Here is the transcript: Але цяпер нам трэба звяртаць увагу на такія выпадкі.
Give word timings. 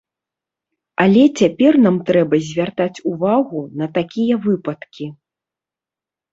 Але 1.03 1.23
цяпер 1.41 1.77
нам 1.85 1.99
трэба 2.09 2.41
звяртаць 2.49 3.03
увагу 3.13 3.59
на 3.85 3.91
такія 4.01 4.35
выпадкі. 4.49 5.05